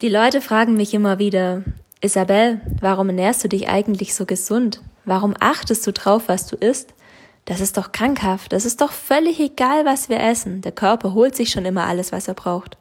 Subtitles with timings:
[0.00, 1.64] Die Leute fragen mich immer wieder,
[2.00, 4.80] Isabel, warum ernährst du dich eigentlich so gesund?
[5.04, 6.94] Warum achtest du drauf, was du isst?
[7.46, 8.52] Das ist doch krankhaft.
[8.52, 10.60] Das ist doch völlig egal, was wir essen.
[10.60, 12.76] Der Körper holt sich schon immer alles, was er braucht.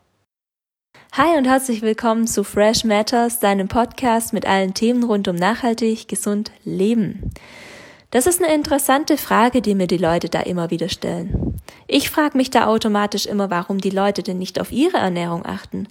[1.11, 6.07] Hi und herzlich willkommen zu Fresh Matters, deinem Podcast mit allen Themen rund um nachhaltig,
[6.07, 7.31] gesund Leben.
[8.11, 11.59] Das ist eine interessante Frage, die mir die Leute da immer wieder stellen.
[11.87, 15.87] Ich frage mich da automatisch immer, warum die Leute denn nicht auf ihre Ernährung achten.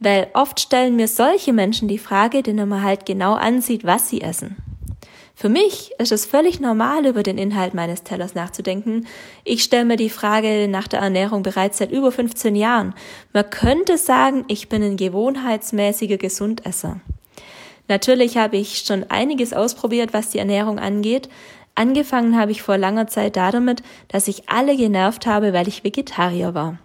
[0.00, 4.20] Weil oft stellen mir solche Menschen die Frage, denen man halt genau ansieht, was sie
[4.20, 4.56] essen.
[5.38, 9.06] Für mich ist es völlig normal, über den Inhalt meines Tellers nachzudenken.
[9.44, 12.94] Ich stelle mir die Frage nach der Ernährung bereits seit über 15 Jahren.
[13.34, 17.00] Man könnte sagen, ich bin ein gewohnheitsmäßiger Gesundesser.
[17.86, 21.28] Natürlich habe ich schon einiges ausprobiert, was die Ernährung angeht.
[21.74, 26.54] Angefangen habe ich vor langer Zeit damit, dass ich alle genervt habe, weil ich Vegetarier
[26.54, 26.78] war.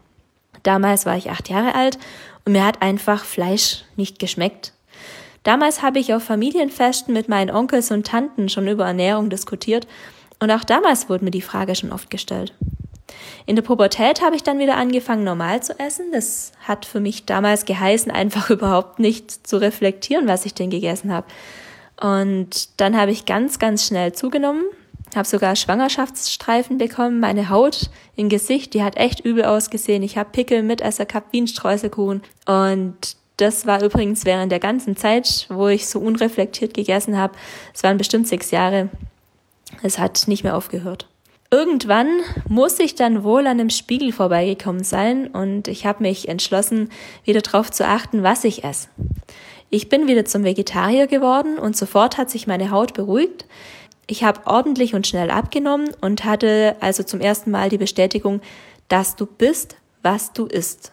[0.63, 1.97] Damals war ich acht Jahre alt
[2.45, 4.73] und mir hat einfach Fleisch nicht geschmeckt.
[5.43, 9.87] Damals habe ich auf Familienfesten mit meinen Onkels und Tanten schon über Ernährung diskutiert
[10.39, 12.53] und auch damals wurde mir die Frage schon oft gestellt.
[13.45, 16.11] In der Pubertät habe ich dann wieder angefangen, normal zu essen.
[16.11, 21.11] Das hat für mich damals geheißen, einfach überhaupt nicht zu reflektieren, was ich denn gegessen
[21.11, 21.27] habe.
[21.99, 24.63] Und dann habe ich ganz, ganz schnell zugenommen,
[25.15, 27.19] habe sogar Schwangerschaftsstreifen bekommen.
[27.19, 30.03] Meine Haut im Gesicht, die hat echt übel ausgesehen.
[30.03, 32.21] Ich habe Pickel, Mitesser gehabt wie ein Streuselkuchen.
[32.45, 37.33] Und das war übrigens während der ganzen Zeit, wo ich so unreflektiert gegessen habe.
[37.73, 38.89] Es waren bestimmt sechs Jahre.
[39.81, 41.07] Es hat nicht mehr aufgehört.
[41.53, 42.07] Irgendwann
[42.47, 46.89] muss ich dann wohl an einem Spiegel vorbeigekommen sein und ich habe mich entschlossen,
[47.25, 48.87] wieder darauf zu achten, was ich esse.
[49.69, 53.45] Ich bin wieder zum Vegetarier geworden und sofort hat sich meine Haut beruhigt.
[54.07, 58.41] Ich habe ordentlich und schnell abgenommen und hatte also zum ersten Mal die Bestätigung,
[58.87, 60.91] dass du bist, was du isst.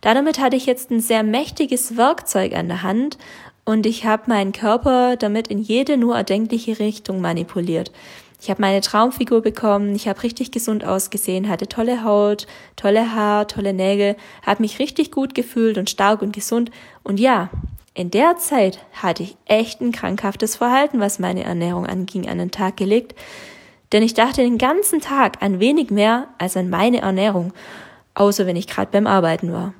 [0.00, 3.18] Damit hatte ich jetzt ein sehr mächtiges Werkzeug an der Hand
[3.64, 7.90] und ich habe meinen Körper damit in jede nur erdenkliche Richtung manipuliert.
[8.44, 13.48] Ich habe meine Traumfigur bekommen, ich habe richtig gesund ausgesehen, hatte tolle Haut, tolle Haar,
[13.48, 16.70] tolle Nägel, habe mich richtig gut gefühlt und stark und gesund.
[17.02, 17.48] Und ja,
[17.94, 22.50] in der Zeit hatte ich echt ein krankhaftes Verhalten, was meine Ernährung anging, an den
[22.50, 23.14] Tag gelegt.
[23.92, 27.52] Denn ich dachte den ganzen Tag an wenig mehr als an meine Ernährung,
[28.14, 29.74] außer wenn ich gerade beim Arbeiten war.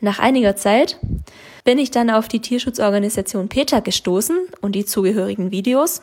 [0.00, 0.98] Nach einiger Zeit
[1.64, 6.00] bin ich dann auf die Tierschutzorganisation PETA gestoßen und die zugehörigen Videos.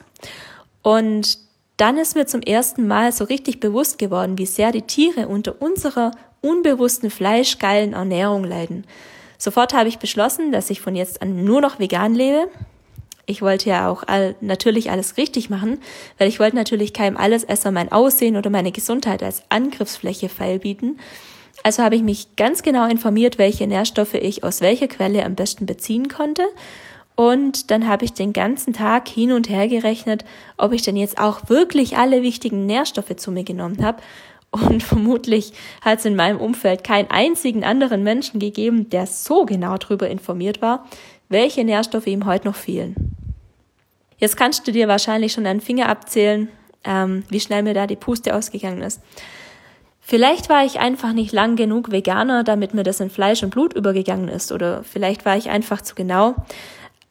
[0.84, 1.40] Und
[1.78, 5.60] dann ist mir zum ersten Mal so richtig bewusst geworden, wie sehr die Tiere unter
[5.60, 6.12] unserer
[6.42, 8.86] unbewussten fleischgeilen Ernährung leiden.
[9.38, 12.48] Sofort habe ich beschlossen, dass ich von jetzt an nur noch vegan lebe.
[13.26, 15.80] Ich wollte ja auch all, natürlich alles richtig machen,
[16.18, 21.00] weil ich wollte natürlich keinem Allesesser mein Aussehen oder meine Gesundheit als Angriffsfläche feilbieten.
[21.64, 25.66] Also habe ich mich ganz genau informiert, welche Nährstoffe ich aus welcher Quelle am besten
[25.66, 26.44] beziehen konnte.
[27.16, 30.26] Und dann habe ich den ganzen Tag hin und her gerechnet,
[30.58, 34.02] ob ich denn jetzt auch wirklich alle wichtigen Nährstoffe zu mir genommen habe.
[34.54, 39.78] Und vermutlich hat es in meinem Umfeld keinen einzigen anderen Menschen gegeben, der so genau
[39.78, 40.86] darüber informiert war,
[41.28, 43.16] welche Nährstoffe ihm heute noch fehlen.
[44.20, 46.50] Jetzt kannst du dir wahrscheinlich schon einen Finger abzählen,
[46.84, 49.02] ähm, wie schnell mir da die Puste ausgegangen ist.
[50.00, 53.74] Vielleicht war ich einfach nicht lang genug Veganer, damit mir das in Fleisch und Blut
[53.74, 56.36] übergegangen ist, oder vielleicht war ich einfach zu genau.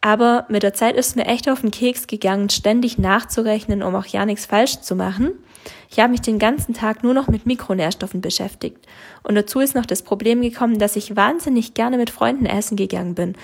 [0.03, 4.05] Aber mit der Zeit ist mir echt auf den Keks gegangen, ständig nachzurechnen, um auch
[4.05, 5.31] ja nichts falsch zu machen.
[5.91, 8.85] Ich habe mich den ganzen Tag nur noch mit Mikronährstoffen beschäftigt.
[9.23, 13.15] Und dazu ist noch das Problem gekommen, dass ich wahnsinnig gerne mit Freunden essen gegangen
[13.15, 13.37] bin.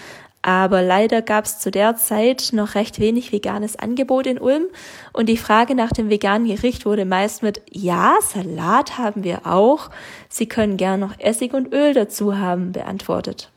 [0.42, 4.66] Aber leider gab es zu der Zeit noch recht wenig veganes Angebot in Ulm
[5.12, 9.90] und die Frage nach dem veganen Gericht wurde meist mit Ja, Salat haben wir auch.
[10.28, 13.50] Sie können gern noch Essig und Öl dazu haben beantwortet.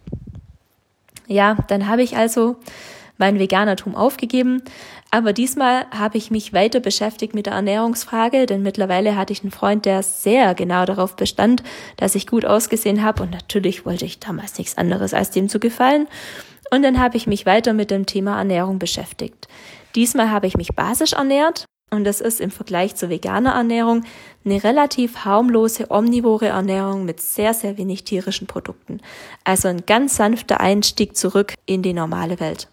[1.27, 2.57] Ja, dann habe ich also
[3.17, 4.63] mein Veganertum aufgegeben,
[5.11, 9.51] aber diesmal habe ich mich weiter beschäftigt mit der Ernährungsfrage, denn mittlerweile hatte ich einen
[9.51, 11.63] Freund, der sehr genau darauf bestand,
[11.97, 15.59] dass ich gut ausgesehen habe und natürlich wollte ich damals nichts anderes als dem zu
[15.59, 16.07] gefallen.
[16.73, 19.50] Und dann habe ich mich weiter mit dem Thema Ernährung beschäftigt.
[19.94, 24.03] Diesmal habe ich mich basisch ernährt und das ist im Vergleich zur veganer Ernährung
[24.45, 29.01] eine relativ harmlose, omnivore Ernährung mit sehr, sehr wenig tierischen Produkten.
[29.43, 32.69] Also ein ganz sanfter Einstieg zurück in die normale Welt.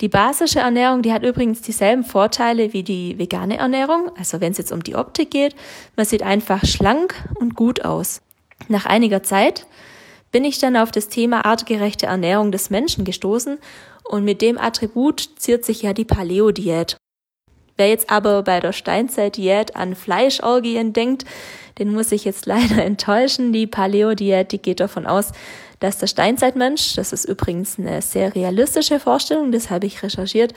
[0.00, 4.10] Die basische Ernährung, die hat übrigens dieselben Vorteile wie die vegane Ernährung.
[4.18, 5.54] Also wenn es jetzt um die Optik geht,
[5.94, 8.20] man sieht einfach schlank und gut aus.
[8.68, 9.66] Nach einiger Zeit
[10.32, 13.58] bin ich dann auf das Thema artgerechte Ernährung des Menschen gestoßen
[14.04, 16.96] und mit dem Attribut ziert sich ja die Paleo-Diät.
[17.80, 21.24] Wer jetzt aber bei der Steinzeit-Diät an Fleischorgien denkt,
[21.78, 23.54] den muss ich jetzt leider enttäuschen.
[23.54, 25.32] Die Paleo-Diät, die geht davon aus,
[25.78, 30.52] dass der Steinzeitmensch, das ist übrigens eine sehr realistische Vorstellung, das habe ich recherchiert,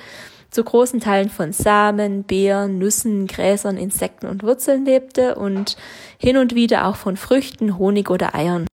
[0.52, 5.78] zu großen Teilen von Samen, Beeren, Nüssen, Gräsern, Insekten und Wurzeln lebte und
[6.18, 8.68] hin und wieder auch von Früchten, Honig oder Eiern.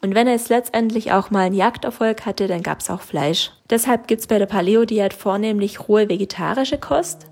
[0.00, 3.52] Und wenn er jetzt letztendlich auch mal einen Jagderfolg hatte, dann gab es auch Fleisch.
[3.68, 7.26] Deshalb gibt's bei der Paleo-Diät vornehmlich rohe vegetarische Kost,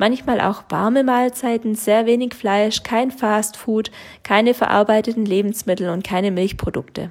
[0.00, 3.90] manchmal auch warme Mahlzeiten, sehr wenig Fleisch, kein Fastfood,
[4.22, 7.10] keine verarbeiteten Lebensmittel und keine Milchprodukte.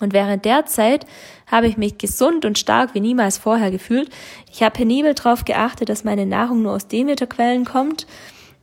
[0.00, 1.06] Und während der Zeit
[1.46, 4.10] habe ich mich gesund und stark wie niemals vorher gefühlt.
[4.52, 8.08] Ich habe penibel darauf geachtet, dass meine Nahrung nur aus Demeterquellen kommt,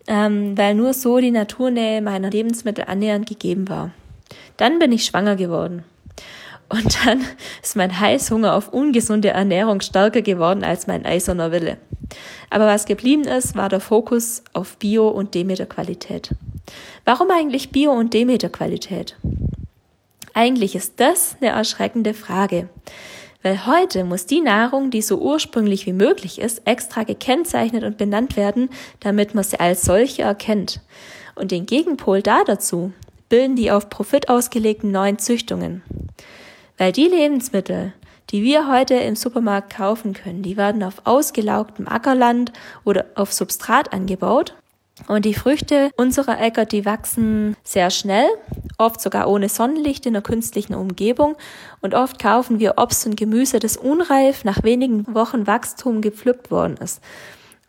[0.08, 3.92] ähm, weil nur so die Naturnähe meiner Lebensmittel annähernd gegeben war.
[4.58, 5.86] Dann bin ich schwanger geworden.
[6.70, 7.24] Und dann
[7.62, 11.78] ist mein Heißhunger auf ungesunde Ernährung stärker geworden als mein eiserner Wille.
[12.50, 16.32] Aber was geblieben ist, war der Fokus auf Bio- und Demeterqualität.
[17.04, 19.16] Warum eigentlich Bio- und Demeterqualität?
[20.34, 22.70] Eigentlich ist das eine erschreckende Frage.
[23.44, 28.38] Weil heute muss die Nahrung, die so ursprünglich wie möglich ist, extra gekennzeichnet und benannt
[28.38, 28.70] werden,
[29.02, 30.82] damit man sie als solche erkennt.
[31.36, 32.92] Und den Gegenpol da dazu
[33.30, 35.84] bilden die auf Profit ausgelegten neuen Züchtungen.
[36.78, 37.94] Weil die Lebensmittel,
[38.32, 42.52] die wir heute im Supermarkt kaufen können, die werden auf ausgelaugtem Ackerland
[42.84, 44.56] oder auf Substrat angebaut
[45.08, 48.28] und die Früchte unserer Äcker, die wachsen sehr schnell,
[48.78, 51.36] oft sogar ohne Sonnenlicht in der künstlichen Umgebung.
[51.82, 56.78] Und oft kaufen wir Obst und Gemüse, das unreif nach wenigen Wochen Wachstum gepflückt worden
[56.78, 57.02] ist,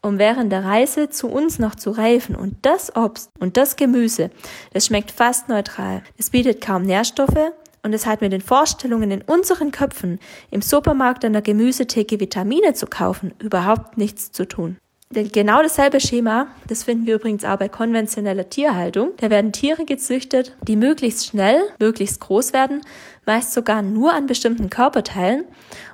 [0.02, 2.36] um während der Reise zu uns noch zu reifen.
[2.36, 4.30] Und das Obst und das Gemüse,
[4.72, 6.02] das schmeckt fast neutral.
[6.16, 7.52] Es bietet kaum Nährstoffe,
[7.86, 10.18] und es hat mit den Vorstellungen in unseren Köpfen,
[10.50, 14.76] im Supermarkt an der Gemüsetheke Vitamine zu kaufen, überhaupt nichts zu tun.
[15.12, 19.12] Genau dasselbe Schema, das finden wir übrigens auch bei konventioneller Tierhaltung.
[19.18, 22.80] Da werden Tiere gezüchtet, die möglichst schnell, möglichst groß werden,
[23.24, 25.44] meist sogar nur an bestimmten Körperteilen.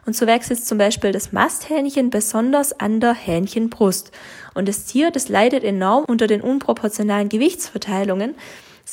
[0.07, 4.13] Und so wächst jetzt zum Beispiel das Masthähnchen besonders an der Hähnchenbrust.
[4.55, 8.35] Und das Tier, das leidet enorm unter den unproportionalen Gewichtsverteilungen.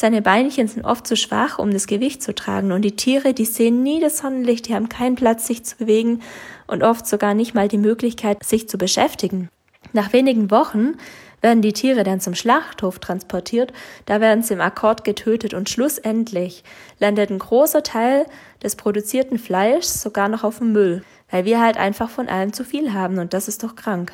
[0.02, 2.72] Seine Beinchen sind oft zu schwach, um das Gewicht zu tragen.
[2.72, 6.22] Und die Tiere, die sehen nie das Sonnenlicht, die haben keinen Platz, sich zu bewegen
[6.68, 9.50] und oft sogar nicht mal die Möglichkeit, sich zu beschäftigen.
[9.92, 10.94] Nach wenigen Wochen
[11.42, 13.74] werden die Tiere dann zum Schlachthof transportiert,
[14.06, 16.64] da werden sie im Akkord getötet und schlussendlich
[17.00, 18.26] landet ein großer Teil
[18.64, 22.64] des produzierten Fleischs sogar noch auf dem Müll, weil wir halt einfach von allem zu
[22.64, 24.14] viel haben und das ist doch krank.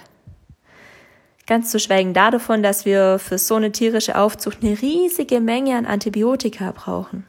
[1.47, 5.85] Ganz zu schweigen davon, dass wir für so eine tierische Aufzucht eine riesige Menge an
[5.85, 7.25] Antibiotika brauchen.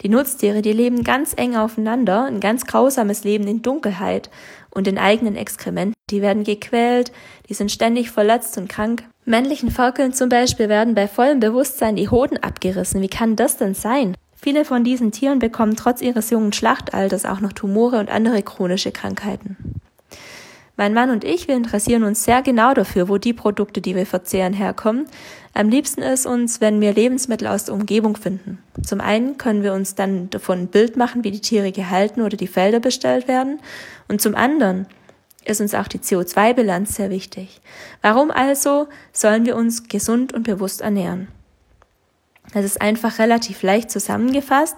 [0.00, 4.30] Die Nutztiere, die leben ganz eng aufeinander, ein ganz grausames Leben in Dunkelheit
[4.70, 5.94] und in eigenen Exkrementen.
[6.10, 7.12] Die werden gequält,
[7.48, 9.04] die sind ständig verletzt und krank.
[9.24, 13.00] Männlichen Ferkeln zum Beispiel werden bei vollem Bewusstsein die Hoden abgerissen.
[13.02, 14.16] Wie kann das denn sein?
[14.34, 18.90] Viele von diesen Tieren bekommen trotz ihres jungen Schlachtalters auch noch Tumore und andere chronische
[18.90, 19.56] Krankheiten.
[20.82, 24.04] Mein Mann und ich, wir interessieren uns sehr genau dafür, wo die Produkte, die wir
[24.04, 25.06] verzehren, herkommen.
[25.54, 28.58] Am liebsten ist uns, wenn wir Lebensmittel aus der Umgebung finden.
[28.84, 32.36] Zum einen können wir uns dann davon ein Bild machen, wie die Tiere gehalten oder
[32.36, 33.60] die Felder bestellt werden.
[34.08, 34.88] Und zum anderen
[35.44, 37.60] ist uns auch die CO2-Bilanz sehr wichtig.
[38.00, 41.28] Warum also sollen wir uns gesund und bewusst ernähren?
[42.52, 44.76] Das ist einfach relativ leicht zusammengefasst.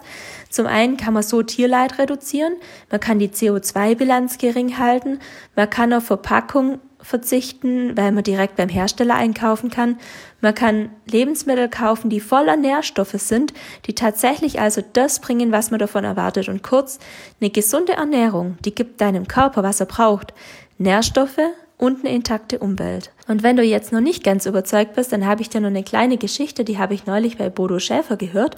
[0.48, 2.54] Zum einen kann man so Tierleid reduzieren,
[2.90, 5.18] man kann die CO2-Bilanz gering halten,
[5.56, 9.98] man kann auf Verpackung verzichten, weil man direkt beim Hersteller einkaufen kann.
[10.40, 13.52] Man kann Lebensmittel kaufen, die voller Nährstoffe sind,
[13.86, 16.48] die tatsächlich also das bringen, was man davon erwartet.
[16.48, 16.98] Und kurz,
[17.40, 20.32] eine gesunde Ernährung, die gibt deinem Körper, was er braucht.
[20.78, 21.38] Nährstoffe,
[21.76, 23.12] und eine intakte Umwelt.
[23.28, 25.82] Und wenn du jetzt noch nicht ganz überzeugt bist, dann habe ich dir noch eine
[25.82, 28.56] kleine Geschichte, die habe ich neulich bei Bodo Schäfer gehört.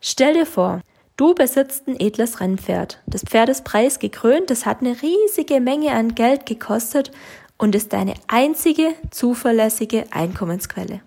[0.00, 0.80] Stell dir vor,
[1.16, 3.02] du besitzt ein edles Rennpferd.
[3.06, 7.10] Das Pferd ist preisgekrönt, es hat eine riesige Menge an Geld gekostet
[7.56, 11.00] und ist deine einzige zuverlässige Einkommensquelle.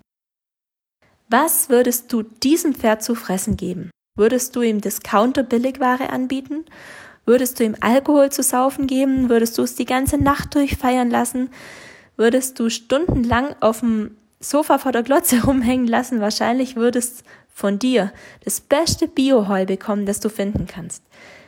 [1.30, 3.92] Was würdest du diesem Pferd zu fressen geben?
[4.16, 6.66] Würdest du ihm Discounter Billigware anbieten?
[7.28, 9.28] Würdest du ihm Alkohol zu saufen geben?
[9.28, 11.50] Würdest du es die ganze Nacht durchfeiern lassen?
[12.16, 16.22] Würdest du stundenlang auf dem Sofa vor der Glotze rumhängen lassen?
[16.22, 18.14] Wahrscheinlich würdest von dir
[18.46, 21.04] das beste Bioheu bekommen, das du finden kannst.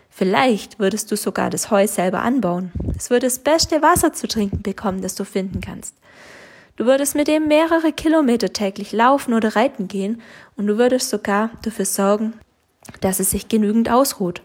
[0.10, 2.74] Vielleicht würdest du sogar das Heu selber anbauen.
[2.98, 5.96] Es würde das beste Wasser zu trinken bekommen, das du finden kannst.
[6.76, 10.22] Du würdest mit ihm mehrere Kilometer täglich laufen oder reiten gehen
[10.58, 12.34] und du würdest sogar dafür sorgen,
[13.00, 14.42] dass es sich genügend ausruht.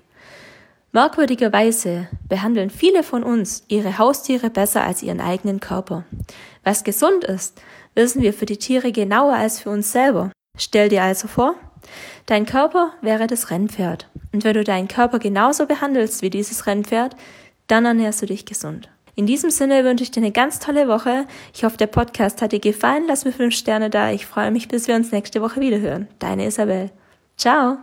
[0.94, 6.04] Merkwürdigerweise behandeln viele von uns ihre Haustiere besser als ihren eigenen Körper.
[6.62, 7.60] Was gesund ist,
[7.96, 10.30] wissen wir für die Tiere genauer als für uns selber.
[10.56, 11.56] Stell dir also vor,
[12.26, 14.08] dein Körper wäre das Rennpferd.
[14.32, 17.16] Und wenn du deinen Körper genauso behandelst wie dieses Rennpferd,
[17.66, 18.88] dann ernährst du dich gesund.
[19.16, 21.26] In diesem Sinne wünsche ich dir eine ganz tolle Woche.
[21.52, 23.06] Ich hoffe, der Podcast hat dir gefallen.
[23.08, 24.12] Lass mir fünf Sterne da.
[24.12, 26.06] Ich freue mich, bis wir uns nächste Woche wieder hören.
[26.20, 26.92] Deine Isabel.
[27.36, 27.78] Ciao.